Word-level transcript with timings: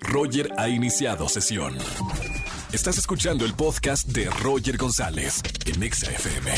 Roger 0.00 0.50
ha 0.56 0.68
iniciado 0.68 1.28
sesión. 1.28 1.76
Estás 2.72 2.98
escuchando 2.98 3.44
el 3.44 3.54
podcast 3.54 4.08
de 4.08 4.28
Roger 4.42 4.76
González 4.76 5.42
en 5.64 5.82
Exa 5.82 6.10
FM. 6.10 6.50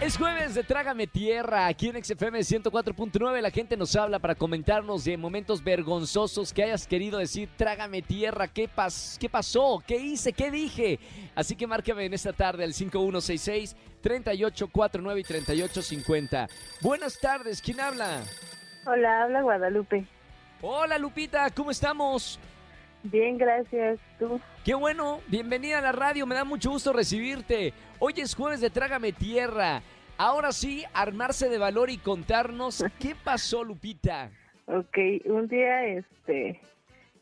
Es 0.00 0.16
jueves 0.16 0.54
de 0.54 0.64
Trágame 0.64 1.06
Tierra. 1.06 1.66
Aquí 1.66 1.88
en 1.88 2.02
XFM 2.02 2.40
104.9 2.40 3.40
la 3.40 3.50
gente 3.50 3.76
nos 3.76 3.94
habla 3.94 4.18
para 4.18 4.34
comentarnos 4.34 5.04
de 5.04 5.16
momentos 5.16 5.62
vergonzosos 5.62 6.52
que 6.52 6.64
hayas 6.64 6.86
querido 6.86 7.18
decir 7.18 7.48
Trágame 7.56 8.02
Tierra. 8.02 8.48
¿Qué, 8.48 8.66
pas 8.66 9.16
¿Qué 9.20 9.28
pasó? 9.28 9.82
¿Qué 9.86 9.96
hice? 9.96 10.32
¿Qué 10.32 10.50
dije? 10.50 10.98
Así 11.36 11.54
que 11.54 11.66
márcame 11.66 12.06
en 12.06 12.14
esta 12.14 12.32
tarde 12.32 12.64
al 12.64 12.74
5166 12.74 13.76
3849 14.00 15.20
y 15.20 15.24
3850. 15.24 16.48
Buenas 16.80 17.18
tardes, 17.20 17.62
¿quién 17.62 17.80
habla? 17.80 18.22
Hola, 18.86 19.22
habla 19.22 19.42
Guadalupe. 19.42 20.06
Hola 20.60 20.98
Lupita, 20.98 21.48
¿cómo 21.50 21.70
estamos? 21.70 22.38
Bien, 23.04 23.38
gracias. 23.38 23.98
¿Tú? 24.18 24.40
Qué 24.64 24.74
bueno, 24.74 25.20
bienvenida 25.28 25.78
a 25.78 25.82
la 25.82 25.92
radio, 25.92 26.26
me 26.26 26.34
da 26.34 26.44
mucho 26.44 26.70
gusto 26.70 26.92
recibirte. 26.92 27.72
Hoy 28.00 28.14
es 28.16 28.34
jueves 28.34 28.60
de 28.60 28.70
Trágame 28.70 29.12
Tierra. 29.12 29.82
Ahora 30.16 30.50
sí, 30.50 30.84
armarse 30.94 31.48
de 31.48 31.58
valor 31.58 31.90
y 31.90 31.98
contarnos 31.98 32.84
qué 33.00 33.14
pasó, 33.22 33.62
Lupita. 33.62 34.30
Ok, 34.66 34.98
un 35.26 35.46
día 35.48 35.86
este, 35.86 36.60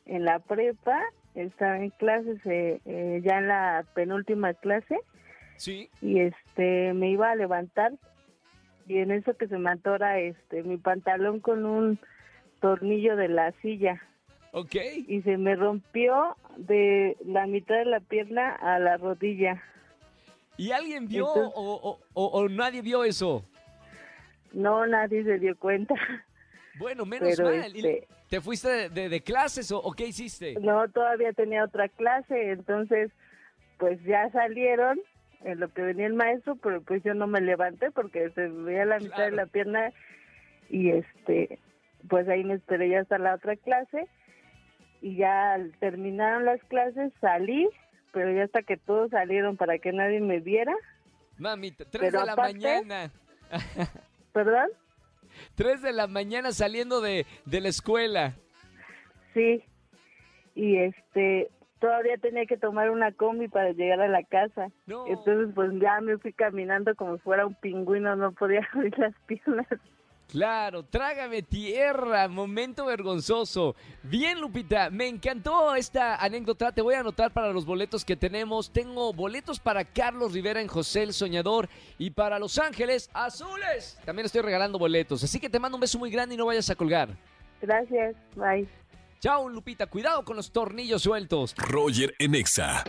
en 0.06 0.24
la 0.24 0.38
prepa, 0.38 0.98
estaba 1.34 1.76
en 1.76 1.90
clases, 1.90 2.38
eh, 2.46 2.80
eh, 2.86 3.20
ya 3.22 3.38
en 3.38 3.48
la 3.48 3.84
penúltima 3.94 4.54
clase, 4.54 4.98
Sí. 5.58 5.90
y 6.00 6.20
este, 6.20 6.92
me 6.94 7.10
iba 7.10 7.30
a 7.30 7.36
levantar, 7.36 7.92
y 8.88 8.98
en 8.98 9.10
eso 9.10 9.36
que 9.36 9.46
se 9.46 9.58
me 9.58 9.70
atora 9.70 10.18
este, 10.18 10.62
mi 10.62 10.76
pantalón 10.78 11.40
con 11.40 11.64
un 11.66 12.00
tornillo 12.70 13.16
de 13.16 13.28
la 13.28 13.52
silla, 13.62 14.02
Ok. 14.52 14.74
y 15.06 15.22
se 15.22 15.36
me 15.38 15.54
rompió 15.54 16.36
de 16.56 17.16
la 17.24 17.46
mitad 17.46 17.76
de 17.76 17.84
la 17.84 18.00
pierna 18.00 18.54
a 18.56 18.78
la 18.78 18.96
rodilla. 18.96 19.62
¿Y 20.56 20.72
alguien 20.72 21.06
vio 21.06 21.28
Entonces- 21.28 21.52
o, 21.54 21.74
o- 21.74 21.98
o- 22.14 22.40
o 22.40 22.48
nadie 22.48 22.82
vio 22.82 23.04
eso? 23.04 23.44
No, 24.52 24.86
nadie 24.86 25.22
se 25.24 25.38
dio 25.38 25.56
cuenta. 25.58 25.94
Bueno, 26.78 27.04
menos 27.06 27.28
Pero, 27.36 27.44
mal. 27.50 27.74
¿Y 27.74 27.78
este- 27.78 28.08
¿Te 28.28 28.40
fuiste 28.40 28.68
de, 28.68 28.88
de- 28.90 29.08
de 29.08 29.20
clases 29.22 29.70
o, 29.72 29.92
qué 29.92 30.06
hiciste? 30.08 30.54
No, 30.60 30.88
todavía 30.88 31.32
tenía 31.32 31.64
otra 31.64 31.88
clase, 31.88 32.50
entonces 32.50 33.10
pues 33.78 34.02
ya 34.04 34.28
salieron 34.30 34.98
en 35.44 35.60
lo 35.60 35.68
que 35.72 35.82
venía 35.82 36.06
el 36.06 36.14
maestro, 36.14 36.56
pero 36.56 36.82
pues 36.82 37.02
yo 37.04 37.14
no 37.14 37.26
me 37.28 37.40
levanté 37.40 37.90
porque 37.92 38.30
se 38.30 38.48
me 38.48 38.64
veía 38.64 38.84
la 38.84 38.98
mitad 38.98 39.26
de 39.26 39.30
la 39.32 39.46
pierna 39.46 39.92
y 40.68 40.90
este 40.90 41.58
pues 42.08 42.28
ahí 42.28 42.44
me 42.44 42.54
esperé 42.54 42.88
ya 42.90 43.00
hasta 43.00 43.18
la 43.18 43.34
otra 43.34 43.56
clase 43.56 44.08
y 45.02 45.16
ya 45.16 45.56
terminaron 45.80 46.44
las 46.44 46.62
clases 46.64 47.12
salí, 47.20 47.68
pero 48.12 48.32
ya 48.32 48.44
hasta 48.44 48.62
que 48.62 48.76
todos 48.76 49.10
salieron 49.10 49.56
para 49.56 49.78
que 49.78 49.92
nadie 49.92 50.20
me 50.20 50.40
viera, 50.40 50.74
Mamita, 51.38 51.84
tres 51.84 52.00
Pero 52.10 52.20
de 52.20 52.26
la 52.26 52.32
aparte- 52.32 52.54
mañana. 52.54 53.10
¿perdón? 54.32 54.70
Tres 55.54 55.82
de 55.82 55.92
la 55.92 56.06
mañana 56.06 56.50
saliendo 56.52 57.00
de, 57.02 57.26
de 57.44 57.60
la 57.60 57.68
escuela. 57.68 58.34
Sí. 59.34 59.62
Y 60.54 60.78
este 60.78 61.50
todavía 61.78 62.16
tenía 62.16 62.46
que 62.46 62.56
tomar 62.56 62.90
una 62.90 63.12
combi 63.12 63.48
para 63.48 63.72
llegar 63.72 64.00
a 64.00 64.08
la 64.08 64.22
casa. 64.24 64.68
No. 64.86 65.06
Entonces, 65.08 65.52
pues 65.54 65.70
ya 65.78 66.00
me 66.00 66.16
fui 66.16 66.32
caminando 66.32 66.94
como 66.94 67.16
si 67.16 67.22
fuera 67.22 67.44
un 67.46 67.54
pingüino, 67.54 68.16
no 68.16 68.32
podía 68.32 68.66
abrir 68.72 68.98
las 68.98 69.14
piernas. 69.26 69.66
Claro, 70.28 70.82
trágame 70.82 71.42
tierra, 71.42 72.26
momento 72.26 72.86
vergonzoso. 72.86 73.76
Bien, 74.02 74.40
Lupita, 74.40 74.90
me 74.90 75.06
encantó 75.06 75.74
esta 75.76 76.16
anécdota. 76.16 76.72
Te 76.72 76.82
voy 76.82 76.94
a 76.94 77.00
anotar 77.00 77.32
para 77.32 77.52
los 77.52 77.64
boletos 77.64 78.04
que 78.04 78.16
tenemos. 78.16 78.70
Tengo 78.70 79.12
boletos 79.12 79.60
para 79.60 79.84
Carlos 79.84 80.32
Rivera 80.32 80.60
en 80.60 80.66
José 80.66 81.04
el 81.04 81.12
Soñador 81.12 81.68
y 81.96 82.10
para 82.10 82.40
Los 82.40 82.58
Ángeles 82.58 83.08
Azules. 83.14 83.98
También 84.04 84.26
estoy 84.26 84.42
regalando 84.42 84.78
boletos, 84.78 85.22
así 85.22 85.38
que 85.38 85.48
te 85.48 85.60
mando 85.60 85.76
un 85.76 85.80
beso 85.80 85.98
muy 85.98 86.10
grande 86.10 86.34
y 86.34 86.38
no 86.38 86.46
vayas 86.46 86.68
a 86.70 86.74
colgar. 86.74 87.08
Gracias, 87.62 88.16
bye. 88.34 88.68
Chao, 89.18 89.48
Lupita, 89.48 89.86
cuidado 89.86 90.22
con 90.24 90.36
los 90.36 90.52
tornillos 90.52 91.02
sueltos. 91.02 91.54
Roger 91.56 92.14
en 92.18 92.34
Exa. 92.34 92.84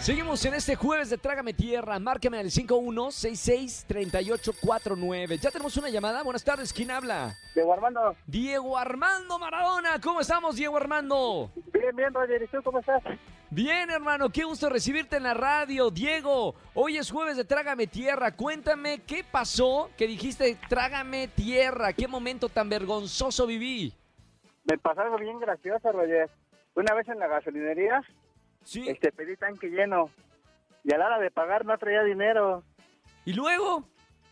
Seguimos 0.00 0.42
en 0.46 0.54
este 0.54 0.74
jueves 0.74 1.10
de 1.10 1.18
Trágame 1.18 1.52
Tierra. 1.52 1.98
Márcame 1.98 2.38
al 2.38 2.50
51663849. 2.50 5.38
Ya 5.38 5.50
tenemos 5.50 5.76
una 5.76 5.90
llamada. 5.90 6.22
Buenas 6.22 6.44
tardes, 6.44 6.72
¿quién 6.72 6.90
habla? 6.90 7.36
Diego 7.54 7.74
Armando, 7.74 8.16
Diego 8.26 8.78
Armando 8.78 9.38
Maradona. 9.38 10.00
¿Cómo 10.00 10.22
estamos, 10.22 10.56
Diego 10.56 10.78
Armando? 10.78 11.50
bien, 11.72 11.94
bien, 11.94 12.14
Roger, 12.14 12.42
¿y 12.42 12.46
tú 12.46 12.62
cómo 12.62 12.78
estás? 12.78 13.02
Bien, 13.50 13.90
hermano, 13.90 14.30
qué 14.30 14.44
gusto 14.44 14.70
recibirte 14.70 15.16
en 15.16 15.24
la 15.24 15.34
radio. 15.34 15.90
Diego, 15.90 16.54
hoy 16.74 16.96
es 16.96 17.10
jueves 17.10 17.36
de 17.36 17.44
Trágame 17.44 17.86
Tierra. 17.86 18.34
Cuéntame 18.34 19.02
qué 19.06 19.24
pasó 19.24 19.90
que 19.96 20.06
dijiste 20.06 20.56
Trágame 20.68 21.28
Tierra. 21.28 21.92
¿Qué 21.92 22.08
momento 22.08 22.48
tan 22.48 22.70
vergonzoso 22.70 23.46
viví? 23.46 23.92
Me 24.68 24.78
pasó 24.78 25.02
algo 25.02 25.16
bien 25.18 25.38
gracioso, 25.38 25.92
Roger. 25.92 26.28
Una 26.74 26.94
vez 26.94 27.08
en 27.08 27.18
la 27.18 27.26
gasolinería, 27.28 28.02
Sí. 28.64 28.88
este, 28.88 29.12
pedí 29.12 29.36
tanque 29.36 29.68
lleno 29.68 30.10
y 30.82 30.92
a 30.92 30.98
la 30.98 31.06
hora 31.06 31.18
de 31.20 31.30
pagar 31.30 31.64
no 31.64 31.78
traía 31.78 32.02
dinero 32.02 32.64
¿Y 33.24 33.32
luego? 33.32 33.84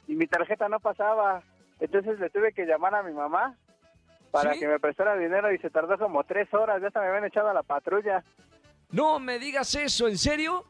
y 0.09 0.15
mi 0.17 0.27
tarjeta 0.27 0.69
no 0.69 0.81
pasaba. 0.81 1.43
Entonces 1.81 2.19
le 2.19 2.31
tuve 2.31 2.53
que 2.53 2.67
llamar 2.67 2.95
a 2.95 3.03
mi 3.03 3.13
mamá 3.13 3.57
para 4.31 4.55
¿Sí? 4.55 4.61
que 4.61 4.69
me 4.69 4.81
prestara 4.81 5.17
dinero 5.17 5.53
y 5.53 5.59
se 5.59 5.71
tardó 5.71 5.97
como 5.99 6.25
tres 6.25 6.53
horas. 6.53 6.81
Ya 6.81 6.89
hasta 6.89 7.01
me 7.01 7.07
habían 7.09 7.25
echado 7.27 7.49
a 7.49 7.55
la 7.55 7.63
patrulla. 7.63 8.25
No 8.91 9.19
me 9.21 9.39
digas 9.39 9.75
eso, 9.77 10.09
¿en 10.09 10.19
serio? 10.19 10.65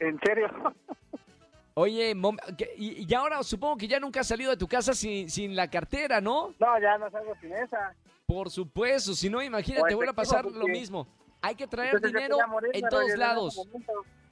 En 0.00 0.18
serio. 0.20 0.48
Oye, 1.74 2.14
mom- 2.14 2.38
y, 2.76 3.06
y 3.10 3.14
ahora 3.14 3.42
supongo 3.42 3.76
que 3.76 3.86
ya 3.88 4.00
nunca 4.00 4.20
has 4.20 4.28
salido 4.28 4.50
de 4.50 4.56
tu 4.56 4.66
casa 4.66 4.94
sin, 4.94 5.28
sin 5.28 5.54
la 5.54 5.68
cartera, 5.68 6.20
¿no? 6.20 6.54
no, 6.58 6.78
ya 6.80 6.96
no 6.98 7.10
salgo 7.10 7.34
sin 7.40 7.52
esa. 7.52 7.94
Por 8.26 8.50
supuesto, 8.50 9.14
si 9.14 9.30
no, 9.30 9.40
imagínate, 9.40 9.94
vuelve 9.94 10.10
a 10.10 10.14
pasar 10.14 10.44
lo 10.44 10.66
mismo. 10.66 11.06
Hay 11.40 11.54
que 11.54 11.68
traer 11.68 12.00
dinero 12.00 12.36
en 12.72 12.88
todos 12.88 13.04
Roger, 13.04 13.18
lados. 13.18 13.68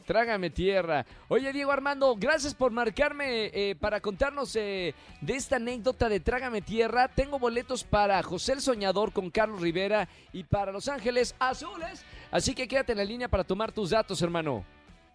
Trágame 0.04 0.50
tierra. 0.50 1.06
Oye, 1.28 1.52
Diego 1.52 1.70
Armando, 1.70 2.16
gracias 2.16 2.54
por 2.54 2.72
marcarme 2.72 3.46
eh, 3.54 3.76
para 3.76 4.00
contarnos 4.00 4.54
eh, 4.56 4.94
de 5.20 5.34
esta 5.34 5.56
anécdota 5.56 6.08
de 6.08 6.18
Trágame 6.18 6.60
tierra. 6.60 7.06
Tengo 7.06 7.38
boletos 7.38 7.84
para 7.84 8.20
José 8.24 8.54
el 8.54 8.60
Soñador 8.60 9.12
con 9.12 9.30
Carlos 9.30 9.60
Rivera 9.60 10.08
y 10.32 10.42
para 10.42 10.72
Los 10.72 10.88
Ángeles 10.88 11.36
Azules. 11.38 12.04
Así 12.32 12.52
que 12.52 12.66
quédate 12.66 12.92
en 12.92 12.98
la 12.98 13.04
línea 13.04 13.28
para 13.28 13.44
tomar 13.44 13.70
tus 13.70 13.90
datos, 13.90 14.20
hermano. 14.22 14.64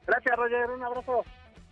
Gracias, 0.07 0.35
Roger. 0.37 0.71
Un 0.71 0.83
abrazo. 0.83 1.25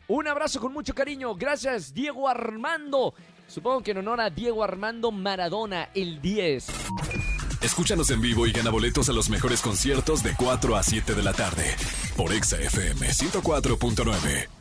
Un 0.10 0.28
abrazo 0.28 0.60
con 0.60 0.74
mucho 0.74 0.94
cariño. 0.94 1.34
Gracias, 1.36 1.94
Diego 1.94 2.28
Armando. 2.28 3.14
Supongo 3.48 3.82
que 3.82 3.92
en 3.92 3.98
honor 3.98 4.22
a 4.22 4.30
Diego 4.30 4.64
Armando 4.64 5.12
Maradona, 5.12 5.90
el 5.94 6.22
10. 6.22 6.68
Escúchanos 7.62 8.12
en 8.12 8.22
vivo 8.22 8.46
y 8.46 8.52
gana 8.52 8.70
boletos 8.70 9.10
a 9.10 9.14
los 9.14 9.30
mejores 9.30 9.62
conciertos 9.62 10.22
de 10.24 10.34
4 10.38 10.76
a 10.76 10.84
7 10.84 11.14
de 11.16 11.24
la 11.24 11.34
tarde 11.34 11.76
por 12.16 12.32
Exa 12.32 12.58
FM 12.58 13.08
104.9. 13.08 14.57